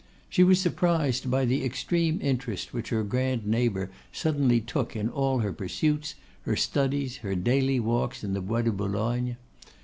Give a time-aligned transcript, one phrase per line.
[0.29, 5.41] She was surprised by the extreme interest which her grand neighbour suddenly took in all
[5.41, 9.35] her pursuits, her studies, her daily walks in the Bois de Boulogne.